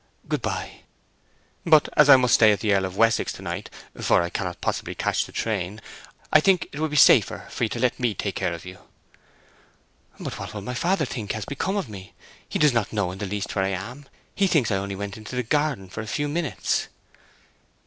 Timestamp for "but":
1.63-1.87, 10.19-10.39